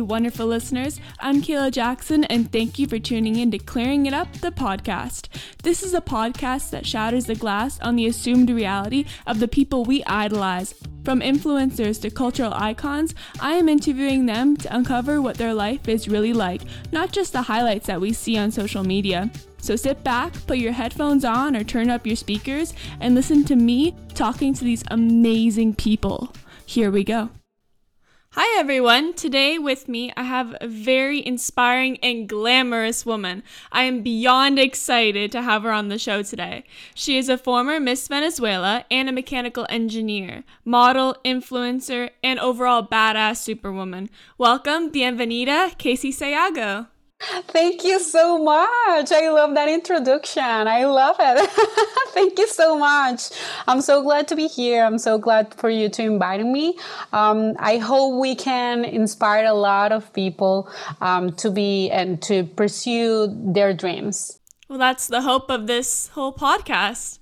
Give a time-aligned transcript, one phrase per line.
[0.00, 0.98] you wonderful listeners.
[1.18, 5.28] I'm Kayla Jackson, and thank you for tuning in to Clearing It Up, the podcast.
[5.62, 9.84] This is a podcast that shatters the glass on the assumed reality of the people
[9.84, 10.74] we idolize.
[11.04, 16.08] From influencers to cultural icons, I am interviewing them to uncover what their life is
[16.08, 16.62] really like,
[16.92, 19.30] not just the highlights that we see on social media.
[19.58, 23.56] So sit back, put your headphones on, or turn up your speakers and listen to
[23.56, 26.32] me talking to these amazing people.
[26.64, 27.28] Here we go.
[28.34, 29.14] Hi everyone!
[29.14, 33.42] Today with me I have a very inspiring and glamorous woman.
[33.72, 36.62] I am beyond excited to have her on the show today.
[36.94, 43.38] She is a former Miss Venezuela and a mechanical engineer, model, influencer, and overall badass
[43.38, 44.08] superwoman.
[44.38, 46.86] Welcome, bienvenida, Keysi Sayago.
[47.20, 49.12] Thank you so much.
[49.12, 50.42] I love that introduction.
[50.42, 51.50] I love it.
[52.14, 53.30] Thank you so much.
[53.68, 54.84] I'm so glad to be here.
[54.84, 56.78] I'm so glad for you to invite me.
[57.12, 62.44] Um, I hope we can inspire a lot of people um, to be and to
[62.44, 64.38] pursue their dreams.
[64.68, 67.18] Well, that's the hope of this whole podcast.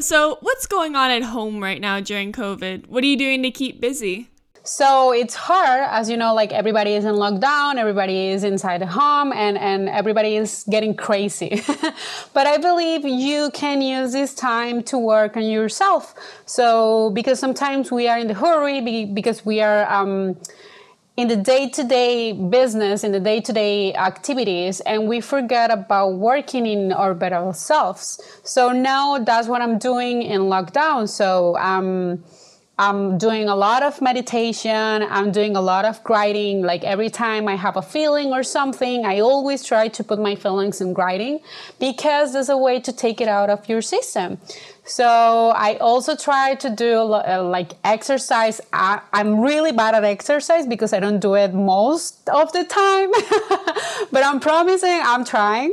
[0.00, 2.86] So, what's going on at home right now during COVID?
[2.86, 4.29] What are you doing to keep busy?
[4.62, 8.86] So it's hard, as you know, like everybody is in lockdown, everybody is inside the
[8.86, 11.62] home, and, and everybody is getting crazy.
[12.34, 16.14] but I believe you can use this time to work on yourself.
[16.44, 20.36] So, because sometimes we are in the hurry, because we are, um,
[21.16, 27.12] in the day-to-day business in the day-to-day activities and we forget about working in our
[27.12, 32.22] better selves so now that's what i'm doing in lockdown so um,
[32.80, 35.02] I'm doing a lot of meditation.
[35.02, 36.62] I'm doing a lot of writing.
[36.62, 40.34] Like every time I have a feeling or something, I always try to put my
[40.34, 41.40] feelings in writing
[41.78, 44.38] because there's a way to take it out of your system.
[44.86, 48.62] So I also try to do uh, like exercise.
[48.72, 53.10] I, am really bad at exercise because I don't do it most of the time,
[54.10, 55.72] but I'm promising I'm trying.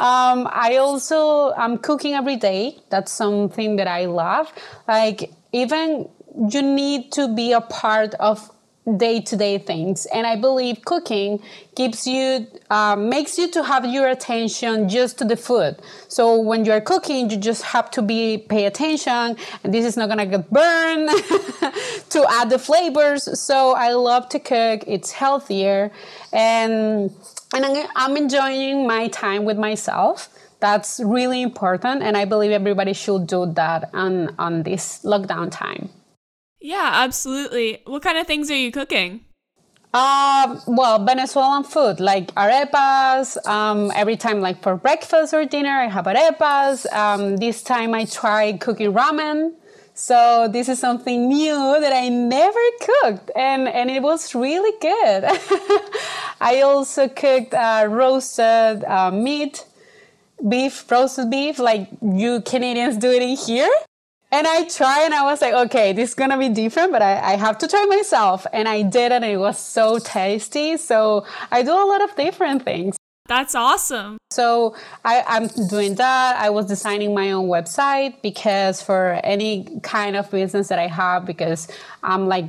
[0.00, 2.78] Um, I also I'm cooking every day.
[2.88, 4.50] That's something that I love.
[4.88, 8.50] Like even you need to be a part of
[8.96, 10.06] day-to-day things.
[10.06, 11.42] And i believe cooking
[11.74, 15.76] gives you uh, makes you to have your attention just to the food.
[16.06, 20.08] So when you're cooking you just have to be pay attention and this is not
[20.08, 21.08] gonna get burned
[22.10, 23.40] to add the flavors.
[23.40, 24.84] So i love to cook.
[24.86, 25.90] It's healthier.
[26.32, 27.10] And
[27.52, 30.28] and i'm enjoying my time with myself.
[30.60, 35.90] That's really important and i believe everybody should do that on on this lockdown time
[36.66, 37.80] yeah, absolutely.
[37.84, 39.20] What kind of things are you cooking?
[39.94, 43.38] Um, well, Venezuelan food like arepas.
[43.46, 46.92] Um, every time, like for breakfast or dinner, I have arepas.
[46.92, 49.54] Um, this time, I tried cooking ramen.
[49.94, 55.24] So this is something new that I never cooked, and and it was really good.
[56.40, 59.64] I also cooked uh, roasted uh, meat,
[60.46, 63.70] beef, roasted beef, like you Canadians do it in here.
[64.32, 67.32] And I tried and I was like, okay, this is gonna be different, but I,
[67.32, 68.46] I have to try myself.
[68.52, 70.76] And I did and it was so tasty.
[70.76, 72.96] So I do a lot of different things.
[73.28, 74.18] That's awesome.
[74.30, 76.36] So I, I'm doing that.
[76.38, 81.26] I was designing my own website because for any kind of business that I have,
[81.26, 81.68] because
[82.02, 82.46] I'm like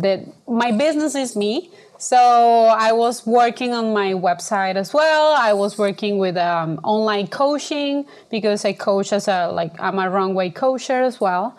[0.00, 1.70] that my business is me.
[2.02, 5.36] So I was working on my website as well.
[5.38, 10.10] I was working with um, online coaching because I coach as a like I'm a
[10.10, 11.56] runway coacher as well,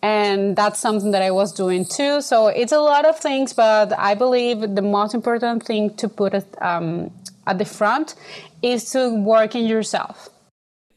[0.00, 2.20] and that's something that I was doing too.
[2.20, 6.34] So it's a lot of things, but I believe the most important thing to put
[6.34, 7.10] it, um,
[7.48, 8.14] at the front
[8.62, 10.30] is to work in yourself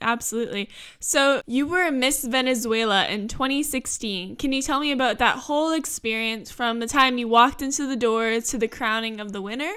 [0.03, 0.69] absolutely.
[0.99, 4.35] So, you were Miss Venezuela in 2016.
[4.35, 7.95] Can you tell me about that whole experience from the time you walked into the
[7.95, 9.73] door to the crowning of the winner?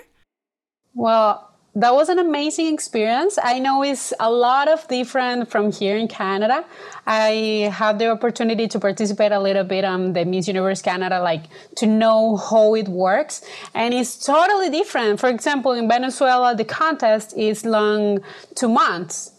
[0.95, 3.39] Well, that was an amazing experience.
[3.43, 6.65] I know it's a lot of different from here in Canada.
[7.07, 11.45] I had the opportunity to participate a little bit on the Miss Universe Canada, like
[11.77, 13.43] to know how it works.
[13.75, 15.21] And it's totally different.
[15.21, 18.21] For example, in Venezuela, the contest is long
[18.55, 19.33] two months.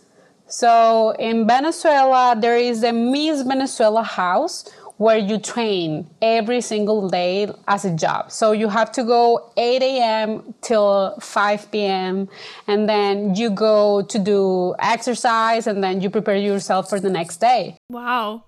[0.47, 4.65] So in Venezuela, there is a Miss Venezuela house
[4.97, 8.31] where you train every single day as a job.
[8.31, 10.55] So you have to go 8 a.m.
[10.61, 12.27] till 5 p.m.
[12.67, 17.38] and then you go to do exercise and then you prepare yourself for the next
[17.38, 17.77] day.
[17.89, 18.44] Wow.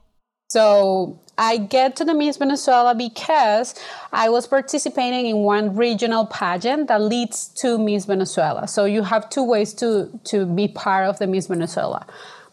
[0.49, 3.73] So I get to the Miss Venezuela because
[4.11, 8.67] I was participating in one regional pageant that leads to Miss Venezuela.
[8.67, 12.05] So you have two ways to, to be part of the Miss Venezuela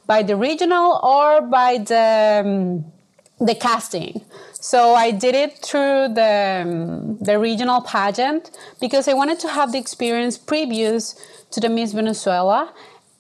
[0.07, 2.85] by the regional or by the, um,
[3.45, 4.25] the casting.
[4.53, 9.73] So I did it through the, um, the regional pageant because I wanted to have
[9.73, 11.17] the experience previous
[11.51, 12.73] to the Miss Venezuela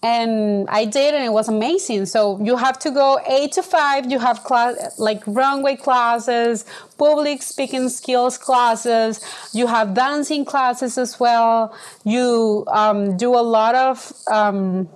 [0.03, 2.07] and I did, and it was amazing.
[2.07, 4.11] So you have to go eight to five.
[4.11, 6.65] You have class like runway classes,
[6.99, 9.21] public speaking skills classes.
[9.53, 11.75] You have dancing classes as well.
[12.05, 14.89] You um, do a lot of um,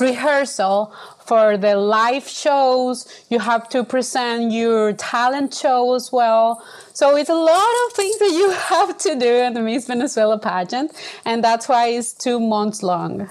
[0.00, 0.92] rehearsal
[1.26, 3.06] for the live shows.
[3.28, 6.64] You have to present your talent show as well.
[6.94, 10.38] So it's a lot of things that you have to do in the Miss Venezuela
[10.38, 10.92] pageant,
[11.26, 13.28] and that's why it's two months long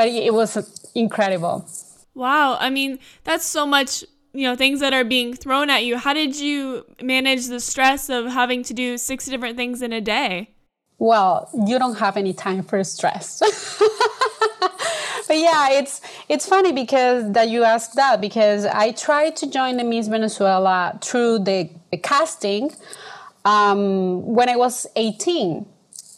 [0.00, 0.56] but it was
[0.94, 1.68] incredible.
[2.14, 2.56] Wow.
[2.58, 4.02] I mean, that's so much,
[4.32, 5.98] you know, things that are being thrown at you.
[5.98, 10.00] How did you manage the stress of having to do six different things in a
[10.00, 10.54] day?
[10.98, 13.40] Well, you don't have any time for stress.
[15.28, 16.00] but yeah, it's
[16.30, 20.98] it's funny because that you asked that because I tried to join the Miss Venezuela
[21.02, 22.70] through the, the casting
[23.44, 25.66] um, when I was 18,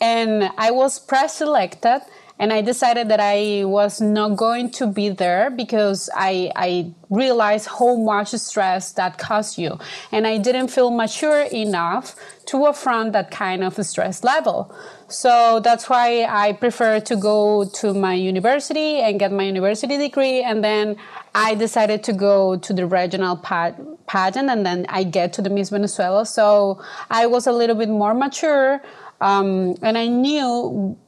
[0.01, 2.03] and I was pre-selected
[2.43, 7.69] and I decided that I was not going to be there because I, I realized
[7.69, 9.79] how much stress that caused you.
[10.11, 12.17] And I didn't feel mature enough
[12.47, 14.75] to affront that kind of stress level.
[15.07, 20.43] So that's why I prefer to go to my university and get my university degree.
[20.43, 20.97] And then
[21.37, 25.71] I decided to go to the regional pageant and then I get to the Miss
[25.71, 26.27] Venezuela.
[26.27, 28.83] So I was a little bit more mature.
[29.21, 30.99] Um, and I knew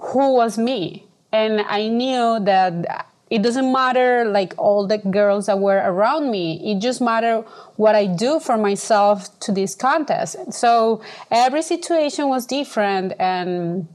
[0.00, 1.04] who was me.
[1.32, 6.72] And i knew that it doesn't matter like all the girls that were around me.
[6.72, 7.44] It just matter
[7.76, 10.52] what i do for myself to this contest.
[10.52, 13.86] So every situation was different and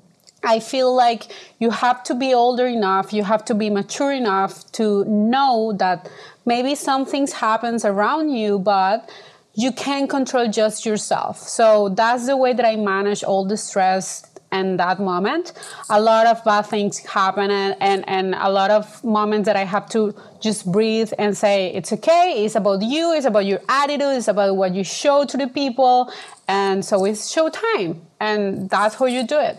[0.44, 4.70] i feel like you have to be older enough you have to be mature enough
[4.74, 6.10] to know that
[6.46, 9.10] maybe some things happens around you but
[9.56, 11.38] you can control just yourself.
[11.38, 14.24] So that's the way that i manage all the stress
[14.54, 15.54] and that moment
[15.90, 19.66] a lot of bad things happen and, and, and a lot of moments that i
[19.76, 22.44] have to just breathe and say it's okay.
[22.46, 23.14] It's about you.
[23.14, 24.18] It's about your attitude.
[24.18, 26.14] It's about what you show to the people.
[26.48, 29.58] And so it's show time and that's how you do it.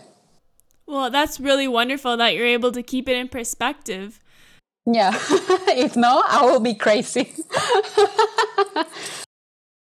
[0.85, 4.19] Well that's really wonderful that you're able to keep it in perspective.
[4.85, 5.19] Yeah.
[5.67, 7.33] If not i will be crazy.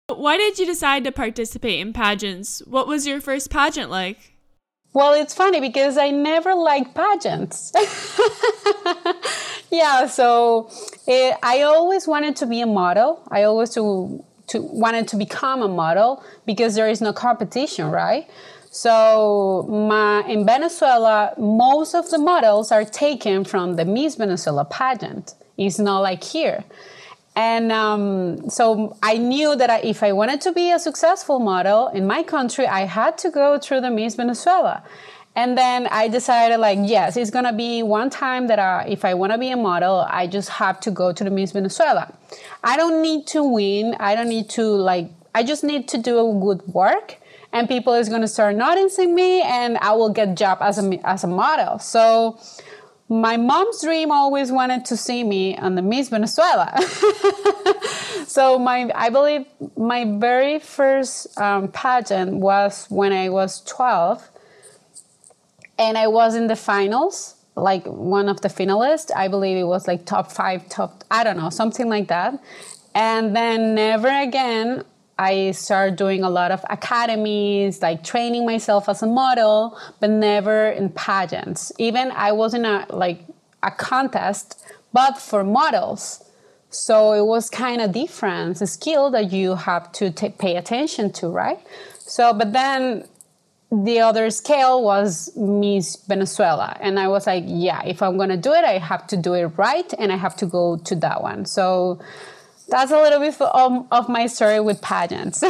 [0.08, 2.62] Why did you decide to participate in pageants?
[2.66, 4.33] What was your first pageant like
[4.94, 7.72] well, it's funny because I never liked pageants.
[9.70, 10.70] yeah, so
[11.08, 13.20] it, eh, I always wanted to be a model.
[13.28, 18.30] I always to, to wanted to become a model because there is no competition, right?
[18.70, 25.34] So my, in Venezuela, most of the models are taken from the Miss Venezuela pageant.
[25.58, 26.64] It's not like here.
[27.36, 31.88] And um, so I knew that I, if I wanted to be a successful model
[31.88, 34.84] in my country, I had to go through the Miss Venezuela.
[35.36, 39.14] And then I decided, like, yes, it's gonna be one time that I, if I
[39.14, 42.14] wanna be a model, I just have to go to the Miss Venezuela.
[42.62, 43.96] I don't need to win.
[43.98, 47.18] I don't need to, like, I just need to do good work
[47.54, 51.22] and people is gonna start noticing me and I will get job as a, as
[51.22, 51.78] a model.
[51.78, 52.38] So
[53.08, 56.74] my mom's dream always wanted to see me on the Miss Venezuela.
[58.26, 59.46] so my, I believe
[59.76, 64.30] my very first um, pageant was when I was 12
[65.78, 69.10] and I was in the finals, like one of the finalists.
[69.14, 72.42] I believe it was like top five, top, I don't know, something like that.
[72.94, 74.84] And then never again
[75.18, 80.70] I started doing a lot of academies, like training myself as a model, but never
[80.70, 81.72] in pageants.
[81.78, 83.20] Even I was in a like
[83.62, 86.24] a contest, but for models.
[86.70, 91.28] So it was kind of different, a skill that you have to pay attention to,
[91.28, 91.60] right?
[92.00, 93.06] So, but then
[93.70, 96.76] the other scale was Miss Venezuela.
[96.80, 99.34] And I was like, yeah, if I'm going to do it, I have to do
[99.34, 101.46] it right and I have to go to that one.
[101.46, 102.00] So
[102.68, 105.42] that's a little bit of, of my story with pageants.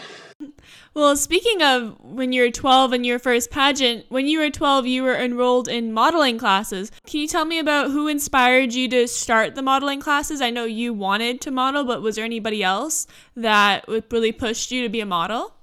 [0.94, 4.86] well, speaking of when you were 12 and your first pageant, when you were 12,
[4.86, 6.90] you were enrolled in modeling classes.
[7.06, 10.40] Can you tell me about who inspired you to start the modeling classes?
[10.40, 14.82] I know you wanted to model, but was there anybody else that really pushed you
[14.82, 15.54] to be a model?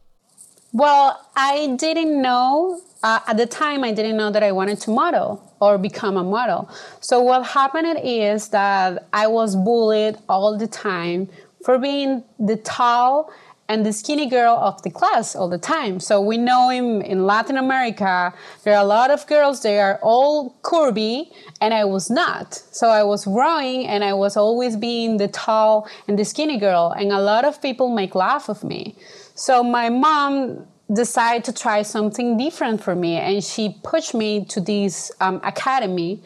[0.73, 3.83] Well, I didn't know uh, at the time.
[3.83, 6.69] I didn't know that I wanted to model or become a model.
[6.99, 11.29] So what happened is that I was bullied all the time
[11.63, 13.31] for being the tall
[13.69, 15.99] and the skinny girl of the class all the time.
[15.99, 18.33] So we know in, in Latin America,
[18.63, 22.53] there are a lot of girls, they are all curvy, and I was not.
[22.71, 26.93] So I was growing and I was always being the tall and the skinny girl,
[26.97, 28.95] and a lot of people make laugh of me.
[29.35, 34.61] So my mom decided to try something different for me, and she pushed me to
[34.61, 36.21] this um, academy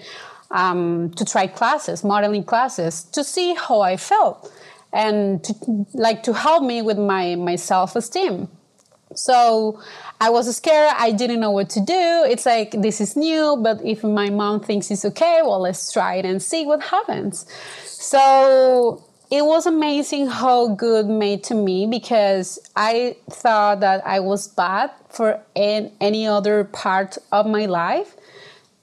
[0.51, 4.51] um, to try classes, modeling classes, to see how I felt
[4.94, 5.53] and to,
[5.94, 8.50] like to help me with my, my self-esteem.
[9.15, 9.82] So
[10.20, 10.94] I was scared.
[10.98, 12.25] I didn't know what to do.
[12.30, 16.15] It's like, this is new, but if my mom thinks it's okay, well, let's try
[16.15, 17.46] it and see what happens.
[17.86, 24.50] So it was amazing how good made to me because I thought that I was
[24.50, 28.18] bad for any other part of my life.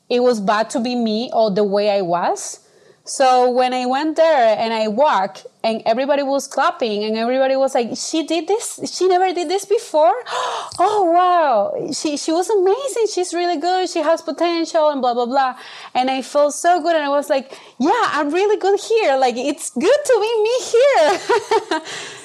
[0.09, 2.61] It was bad to be me or the way I was.
[3.09, 7.75] So when I went there and I walked and everybody was clapping and everybody was
[7.75, 8.79] like, she did this?
[8.85, 10.15] She never did this before?
[10.81, 11.91] Oh, wow.
[11.93, 13.07] She, she was amazing.
[13.13, 13.89] She's really good.
[13.89, 15.59] She has potential and blah, blah, blah.
[15.93, 16.95] And I felt so good.
[16.95, 19.17] And I was like, yeah, I'm really good here.
[19.17, 21.81] Like, it's good to be me here.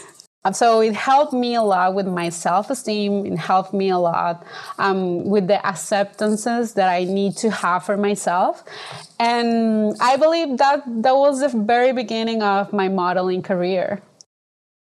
[0.52, 3.26] So it helped me a lot with my self esteem.
[3.26, 4.46] It helped me a lot
[4.78, 8.62] um, with the acceptances that I need to have for myself.
[9.20, 14.02] And I believe that that was the very beginning of my modeling career.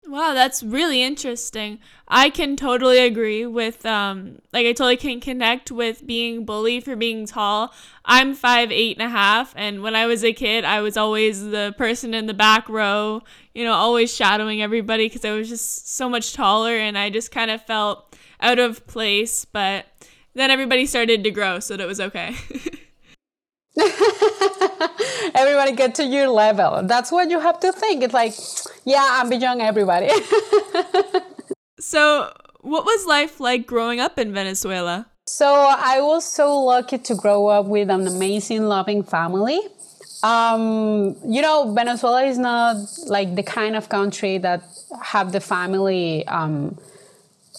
[0.04, 1.78] Wow, that's really interesting.
[2.08, 6.96] I can totally agree with um like I totally can connect with being bullied for
[6.96, 7.72] being tall.
[8.04, 11.44] I'm five eight and a half and when I was a kid I was always
[11.44, 13.22] the person in the back row,
[13.54, 17.30] you know, always shadowing everybody because I was just so much taller and I just
[17.30, 19.86] kind of felt out of place, but
[20.34, 22.34] then everybody started to grow, so that was okay.
[25.34, 26.82] everybody get to your level.
[26.84, 28.02] That's what you have to think.
[28.02, 28.34] It's like,
[28.84, 30.10] yeah, I'm beyond everybody.
[31.78, 35.06] so, what was life like growing up in Venezuela?
[35.26, 39.60] So, I was so lucky to grow up with an amazing, loving family.
[40.22, 42.76] Um, you know, Venezuela is not
[43.06, 44.62] like the kind of country that
[45.02, 46.78] have the family um,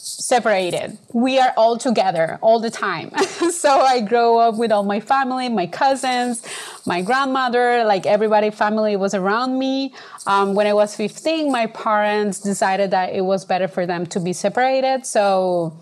[0.03, 0.98] separated.
[1.13, 3.12] We are all together all the time.
[3.51, 6.43] so I grow up with all my family, my cousins,
[6.86, 9.93] my grandmother, like everybody, family was around me.
[10.27, 14.19] Um, when I was 15, my parents decided that it was better for them to
[14.19, 15.05] be separated.
[15.05, 15.77] So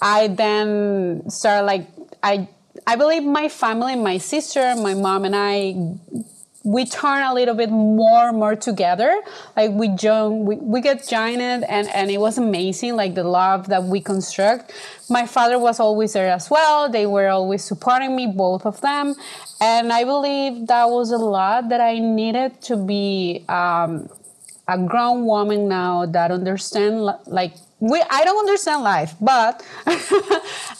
[0.00, 1.86] I then started like,
[2.22, 2.48] I,
[2.86, 5.98] I believe my family, my sister, my mom and I
[6.66, 9.22] we turn a little bit more and more together.
[9.56, 13.68] Like we join we, we get joined and and it was amazing like the love
[13.68, 14.72] that we construct.
[15.08, 16.90] My father was always there as well.
[16.90, 19.14] They were always supporting me both of them.
[19.60, 24.10] And i believe that was a lot that i needed to be um,
[24.68, 29.64] a grown woman now that understand like we I don't understand life, but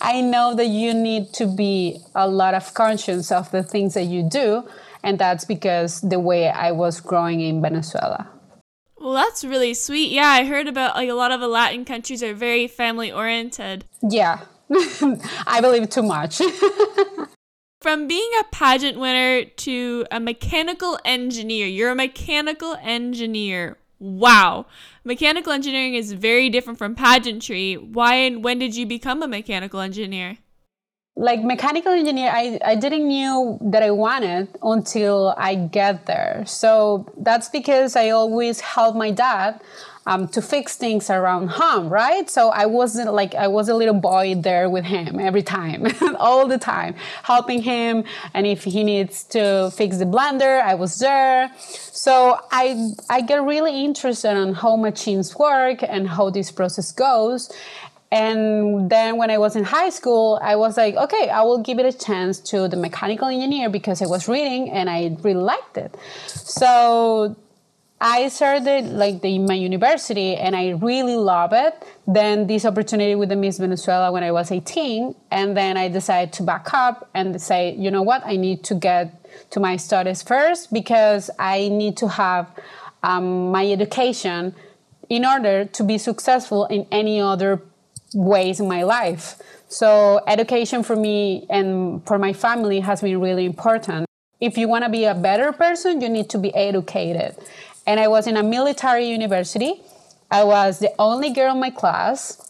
[0.01, 4.05] I know that you need to be a lot of conscious of the things that
[4.05, 4.65] you do
[5.07, 8.29] and that's because the way I was growing in Venezuela.
[8.99, 10.11] Well, that's really sweet.
[10.11, 13.85] Yeah, I heard about like a lot of the Latin countries are very family oriented.
[14.03, 14.41] Yeah.
[15.47, 16.43] I believe too much.
[17.81, 23.77] From being a pageant winner to a mechanical engineer, you're a mechanical engineer.
[24.01, 24.67] Wow.
[25.05, 27.75] Mechanical engineering is very different from pageantry.
[27.75, 30.39] Why and when did you become a mechanical engineer?
[31.17, 36.45] Like mechanical engineer I, I didn't knew that i wanted until i get there.
[36.47, 39.61] So that's because i always helped my dad
[40.09, 42.29] um, to fix things around home right?
[42.29, 45.87] So i wasn't like i was a little boy there with him every time
[46.19, 48.05] all the time helping him.
[48.35, 51.51] And if he needs to fix the blender i was there.
[51.57, 57.51] So i i get really interested on how machines work and how this process goes
[58.13, 61.79] and then when I was in high school, I was like, okay, I will give
[61.79, 65.77] it a chance to the mechanical engineer because I was reading and I really liked
[65.77, 65.97] it.
[66.27, 67.37] So
[68.01, 71.83] I started like the, my university and I really love it.
[72.07, 76.33] Then this opportunity with the Miss Venezuela when I was 18, and then I decided
[76.35, 79.15] to back up and say, you know what, I need to get
[79.51, 82.51] to my studies first because I need to have
[83.03, 84.55] um, my education
[85.09, 87.63] in order to be successful in any other
[88.17, 89.41] ways in my life.
[89.69, 94.07] So education for me and for my family has been really important.
[94.41, 97.37] If you want to be a better person, you need to be educated.
[97.87, 99.81] And I was in a military university.
[100.31, 102.43] I was the only girl in my class.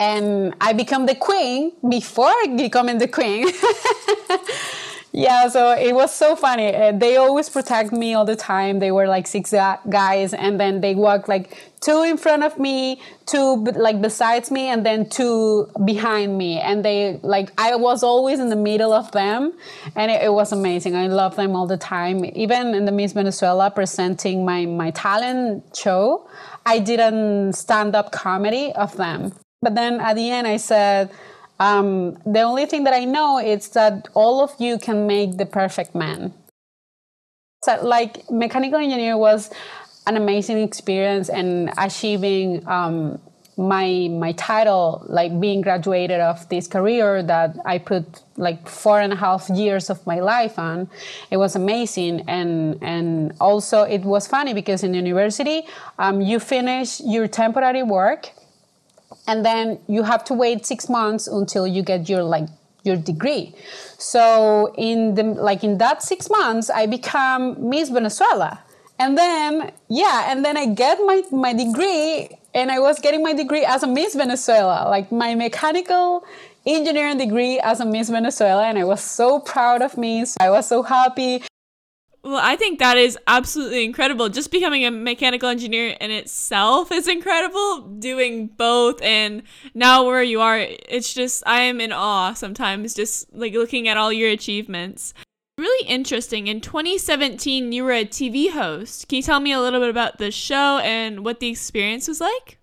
[0.00, 3.48] And I became the queen before becoming the queen.
[5.12, 6.74] yeah, so it was so funny.
[6.74, 8.78] Uh, they always protect me all the time.
[8.78, 13.00] They were like six guys, and then they walked like two in front of me,
[13.24, 16.60] two like besides me, and then two behind me.
[16.60, 19.54] And they like I was always in the middle of them,
[19.96, 20.94] and it, it was amazing.
[20.94, 22.24] I love them all the time.
[22.36, 26.28] Even in the Miss Venezuela presenting my my talent show,
[26.66, 29.32] I did a stand up comedy of them.
[29.62, 31.10] But then at the end, I said
[31.58, 35.46] um, the only thing that I know is that all of you can make the
[35.46, 36.32] perfect man.
[37.64, 39.50] So, like, mechanical engineer was
[40.06, 43.20] an amazing experience, and achieving um,
[43.58, 49.12] my my title, like being graduated of this career that I put like four and
[49.12, 50.88] a half years of my life on,
[51.30, 55.66] it was amazing, and and also it was funny because in university,
[55.98, 58.30] um, you finish your temporary work
[59.28, 62.48] and then you have to wait six months until you get your like
[62.82, 63.54] your degree.
[63.98, 68.60] So in the like in that six months i become miss venezuela.
[68.98, 73.34] And then yeah and then i get my my degree and i was getting my
[73.34, 74.88] degree as a miss venezuela.
[74.88, 76.24] Like my mechanical
[76.66, 80.50] engineering degree as a miss venezuela and i was so proud of me so i
[80.50, 81.42] was so happy
[82.28, 84.28] well, I think that is absolutely incredible.
[84.28, 87.80] Just becoming a mechanical engineer in itself is incredible.
[87.80, 89.42] Doing both and
[89.72, 93.96] now where you are, it's just, I am in awe sometimes just like looking at
[93.96, 95.14] all your achievements.
[95.56, 96.48] Really interesting.
[96.48, 99.08] In 2017, you were a TV host.
[99.08, 102.20] Can you tell me a little bit about the show and what the experience was
[102.20, 102.57] like?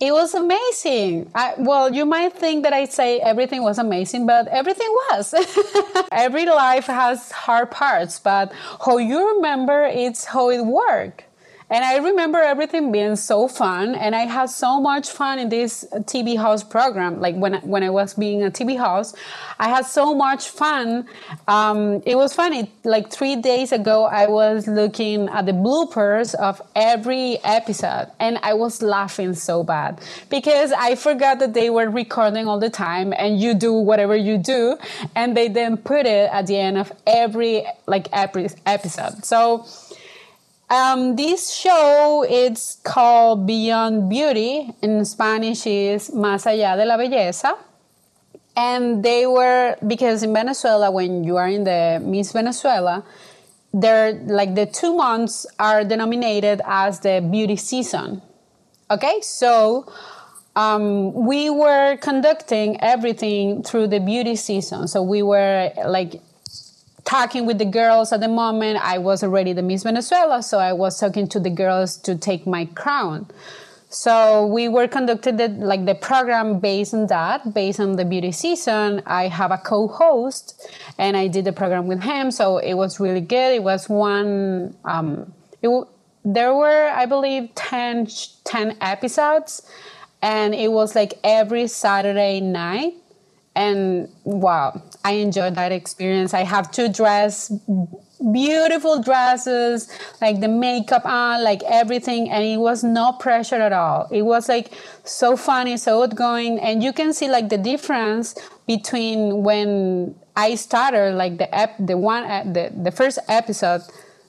[0.00, 1.30] It was amazing.
[1.34, 5.34] I, well, you might think that I say everything was amazing, but everything was.
[6.12, 8.52] Every life has hard parts, but
[8.84, 11.24] how you remember it's how it worked.
[11.70, 15.84] And I remember everything being so fun, and I had so much fun in this
[15.92, 17.20] TV house program.
[17.20, 19.14] Like when when I was being a TV house,
[19.58, 21.08] I had so much fun.
[21.48, 22.70] Um, it was funny.
[22.84, 28.52] Like three days ago, I was looking at the bloopers of every episode, and I
[28.52, 33.40] was laughing so bad because I forgot that they were recording all the time, and
[33.40, 34.76] you do whatever you do,
[35.16, 39.24] and they then put it at the end of every like every episode.
[39.24, 39.64] So
[40.70, 44.74] um, this show it's called Beyond Beauty.
[44.82, 47.56] In Spanish is Más allá de la belleza.
[48.56, 53.04] And they were because in Venezuela, when you are in the Miss Venezuela,
[53.72, 58.22] they're like the two months are denominated as the beauty season.
[58.90, 59.92] Okay, so
[60.54, 64.86] um, we were conducting everything through the beauty season.
[64.86, 66.20] So we were like
[67.04, 68.78] talking with the girls at the moment.
[68.82, 72.46] I was already the Miss Venezuela, so I was talking to the girls to take
[72.46, 73.26] my crown.
[73.94, 78.32] So we were conducted the, like the program based on that, based on the beauty
[78.32, 79.02] season.
[79.06, 82.32] I have a co-host, and I did the program with him.
[82.32, 83.54] So it was really good.
[83.54, 84.76] It was one.
[84.84, 85.70] Um, it,
[86.24, 88.08] there were, I believe, 10,
[88.44, 89.62] 10 episodes,
[90.22, 92.94] and it was like every Saturday night
[93.56, 96.34] and wow i enjoyed that experience.
[96.34, 97.52] I have to dress
[98.32, 99.90] beautiful dresses
[100.20, 104.08] like the makeup on like everything and it was no pressure at all.
[104.10, 104.72] It was like
[105.04, 108.34] so funny so outgoing and you can see like the difference
[108.66, 113.82] between when i started like the ep- the one uh, the, the first episode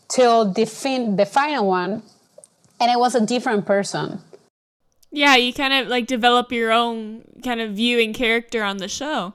[0.09, 2.03] till the fin- the final one
[2.79, 4.21] and it was a different person
[5.15, 8.89] yeah, you kind of like develop your own kind of view and character on the
[8.89, 9.33] show.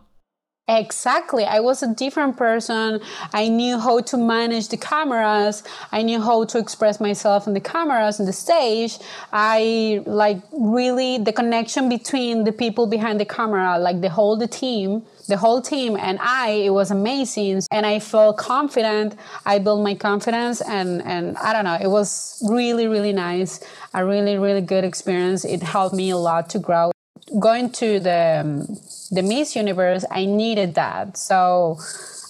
[0.70, 1.44] Exactly.
[1.44, 3.00] I was a different person.
[3.32, 5.64] I knew how to manage the cameras.
[5.90, 8.96] I knew how to express myself in the cameras and the stage.
[9.32, 14.46] I like really the connection between the people behind the camera, like the whole the
[14.46, 17.62] team, the whole team and I, it was amazing.
[17.72, 19.16] And I felt confident.
[19.44, 23.58] I built my confidence and, and I don't know, it was really, really nice.
[23.92, 25.44] A really, really good experience.
[25.44, 26.92] It helped me a lot to grow
[27.38, 28.78] going to the um,
[29.10, 31.16] the Miss Universe, I needed that.
[31.16, 31.78] So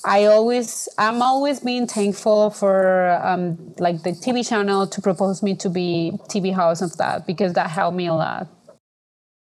[0.05, 5.55] I always, I'm always being thankful for um, like the TV channel to propose me
[5.57, 8.49] to be TV host of that because that helped me a lot.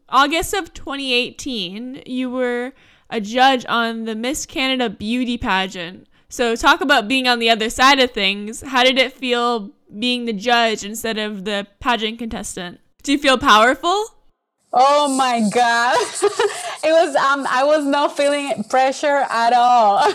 [0.09, 2.73] August of 2018, you were
[3.09, 6.07] a judge on the Miss Canada Beauty pageant.
[6.29, 8.61] So talk about being on the other side of things.
[8.61, 12.79] How did it feel being the judge instead of the pageant contestant?
[13.01, 14.18] Do you feel powerful?
[14.71, 15.97] Oh my god.
[16.83, 20.03] it was um I was not feeling pressure at all.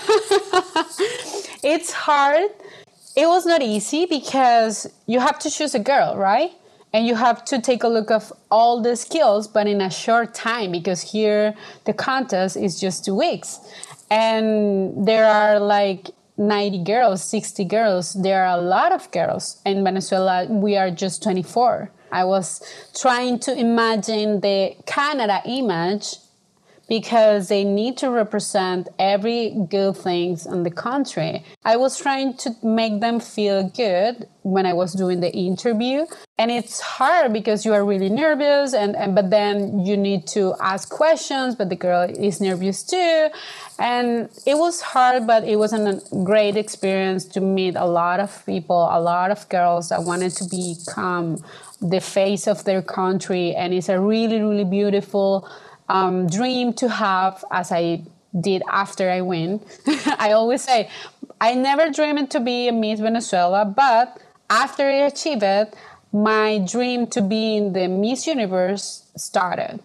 [1.62, 2.50] it's hard.
[3.16, 6.52] It was not easy because you have to choose a girl, right?
[6.92, 10.34] And you have to take a look of all the skills but in a short
[10.34, 13.58] time because here the contest is just 2 weeks.
[14.10, 18.12] and there are like 90 girls, 60 girls.
[18.14, 19.60] There are a lot of girls.
[19.64, 21.90] In Venezuela, we are just 24.
[22.14, 22.62] I was
[22.94, 26.14] trying to imagine the Canada image
[26.88, 31.44] because they need to represent every good things in the country.
[31.64, 36.04] I was trying to make them feel good when I was doing the interview.
[36.36, 40.54] And it's hard because you are really nervous and, and but then you need to
[40.60, 43.28] ask questions, but the girl is nervous too.
[43.78, 48.44] And it was hard, but it was a great experience to meet a lot of
[48.44, 51.42] people, a lot of girls that wanted to become
[51.80, 53.54] the face of their country.
[53.54, 55.48] And it's a really, really beautiful
[55.88, 58.02] um, dream to have as I
[58.38, 59.60] did after I win.
[60.18, 60.90] I always say,
[61.40, 64.20] I never dreamed to be a Miss Venezuela, but
[64.50, 65.74] after I achieved it,
[66.12, 69.80] my dream to be in the Miss Universe started.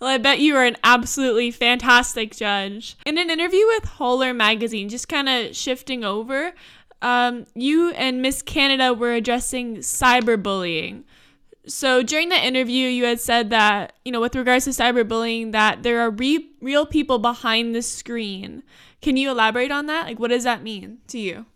[0.00, 2.96] Well, I bet you are an absolutely fantastic judge.
[3.06, 6.52] In an interview with Holler magazine, just kind of shifting over,
[7.02, 11.04] um, you and Miss Canada were addressing cyberbullying.
[11.68, 15.82] So during the interview, you had said that, you know, with regards to cyberbullying, that
[15.82, 18.62] there are re- real people behind the screen.
[19.02, 20.06] Can you elaborate on that?
[20.06, 21.46] Like, what does that mean to you?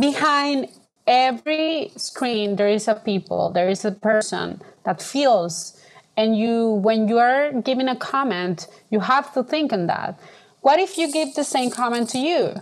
[0.00, 0.68] Behind
[1.06, 5.78] every screen, there is a people, there is a person that feels.
[6.16, 10.18] And you, when you are giving a comment, you have to think on that.
[10.62, 12.54] What if you give the same comment to you?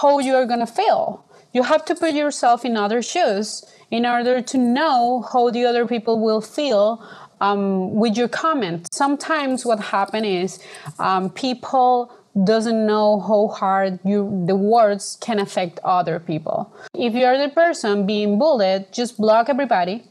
[0.00, 1.24] How you are gonna feel?
[1.52, 5.86] You have to put yourself in other shoes in order to know how the other
[5.86, 7.06] people will feel
[7.42, 8.88] um, with your comment.
[8.92, 10.64] Sometimes what happens is
[10.98, 12.10] um, people
[12.44, 16.74] doesn't know how hard you the words can affect other people.
[16.94, 20.04] If you're the person being bullied, just block everybody.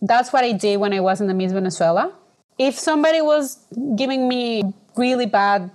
[0.00, 2.12] That's what I did when I was in the Miss Venezuela.
[2.58, 3.58] If somebody was
[3.96, 4.62] giving me
[4.96, 5.70] really bad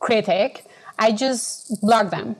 [0.00, 0.64] critic,
[0.98, 2.34] I just block them.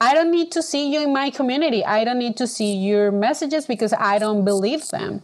[0.00, 1.84] I don't need to see you in my community.
[1.84, 5.22] I don't need to see your messages because I don't believe them.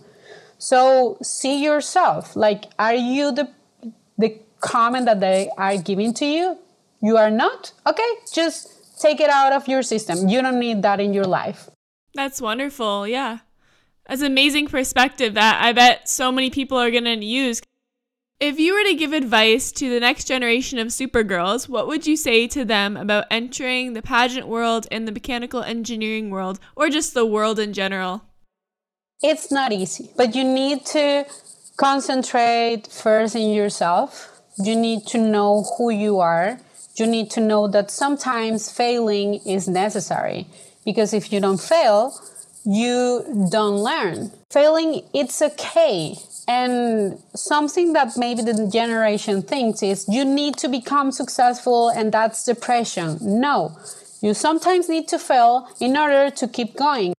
[0.58, 2.36] So see yourself.
[2.36, 3.50] Like, are you the
[4.18, 6.58] the comment that they are giving to you?
[7.02, 7.72] You are not?
[7.86, 10.28] Okay, just take it out of your system.
[10.28, 11.70] You don't need that in your life.
[12.14, 13.08] That's wonderful.
[13.08, 13.38] Yeah.
[14.06, 17.62] That's amazing perspective that I bet so many people are going to use.
[18.40, 22.16] If you were to give advice to the next generation of Supergirls, what would you
[22.16, 27.12] say to them about entering the pageant world and the mechanical engineering world, or just
[27.12, 28.22] the world in general?
[29.22, 31.26] It's not easy, but you need to
[31.76, 34.40] concentrate first in yourself.
[34.56, 36.60] You need to know who you are.
[36.96, 40.46] You need to know that sometimes failing is necessary
[40.86, 42.18] because if you don't fail,
[42.64, 44.30] you don't learn.
[44.50, 46.14] Failing, it's okay
[46.50, 52.44] and something that maybe the generation thinks is you need to become successful and that's
[52.44, 53.18] depression.
[53.20, 53.78] No,
[54.20, 57.14] you sometimes need to fail in order to keep going.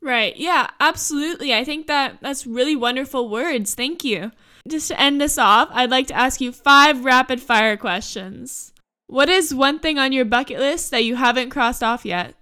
[0.00, 0.34] Right.
[0.36, 1.52] Yeah, absolutely.
[1.52, 3.74] I think that that's really wonderful words.
[3.74, 4.32] Thank you.
[4.66, 8.72] Just to end this off, I'd like to ask you five rapid fire questions.
[9.08, 12.34] What is one thing on your bucket list that you haven't crossed off yet?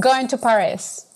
[0.00, 1.11] Going to Paris.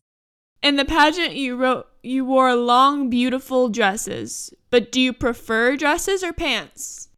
[0.63, 4.55] In the pageant, you wrote you wore long, beautiful dresses.
[4.71, 7.09] But do you prefer dresses or pants?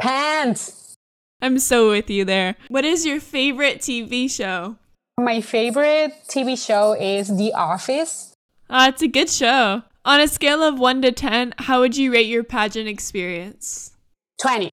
[0.00, 0.94] Pants.
[1.42, 2.56] I'm so with you there.
[2.68, 4.76] What is your favorite TV show?
[5.18, 8.34] My favorite TV show is The Office.
[8.70, 9.82] Ah, it's a good show.
[10.04, 13.92] On a scale of 1 to 10, how would you rate your pageant experience?
[14.40, 14.70] 20.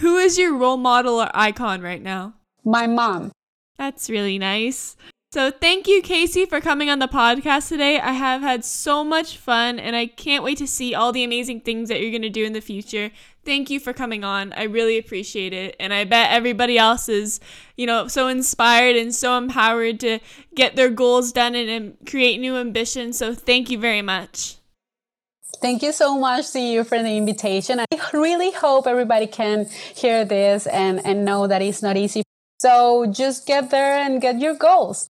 [0.00, 2.34] Who is your role model or icon right now?
[2.64, 3.30] My mom.
[3.78, 4.96] That's really nice.
[5.32, 7.98] So, thank you, Keysi, for coming on the podcast today.
[7.98, 11.62] I have had so much fun and I can't wait to see all the amazing
[11.62, 13.10] things that you're going to do in the future.
[13.42, 14.52] Thank you for coming on.
[14.52, 15.74] I really appreciate it.
[15.80, 17.40] And I bet everybody else is,
[17.78, 20.18] you know, so inspired and so empowered to
[20.54, 23.16] get their goals done and, and create new ambitions.
[23.16, 24.56] So, thank you very much.
[25.62, 27.80] Thank you so much to you for the invitation.
[27.80, 29.64] I really hope everybody can
[29.94, 32.22] hear this and, and know that it's not easy.
[32.60, 35.08] So just get there and get your goals.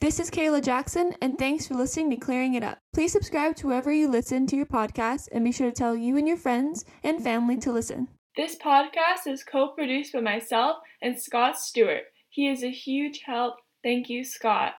[0.00, 2.78] This is Kayla Jackson, and thanks for listening to Clearing It Up.
[2.92, 6.18] Please subscribe to wherever you listen to your podcast, and be sure to tell you
[6.18, 8.08] and your friends and family to listen.
[8.36, 12.02] This podcast is co produced by myself and Scott Stewart.
[12.28, 13.54] He is a huge help.
[13.82, 14.74] Thank you, Scott.